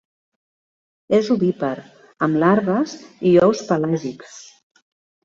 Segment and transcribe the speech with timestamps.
[1.17, 1.73] És ovípar,
[2.29, 2.95] amb larves
[3.33, 4.41] i ous pelàgics.